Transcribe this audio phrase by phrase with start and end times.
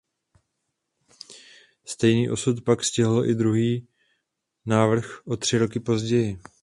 [1.85, 3.87] Stejný osud pak stihl i druhý
[4.65, 6.39] návrh o tři roky později.